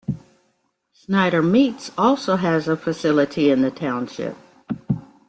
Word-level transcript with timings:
Schneider 0.91 1.43
Meats 1.43 1.91
also 1.95 2.37
has 2.37 2.67
a 2.67 2.75
facility 2.75 3.51
in 3.51 3.61
the 3.61 3.69
Township. 3.69 4.35